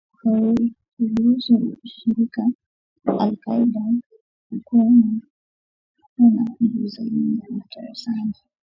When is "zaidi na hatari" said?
6.87-7.95